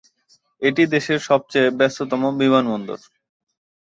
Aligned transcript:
এটি 0.61 0.83
দেশের 0.93 1.19
সবচেয়ে 1.29 1.69
ব্যস্ততম 1.79 2.21
বিমানবন্দর। 2.39 2.99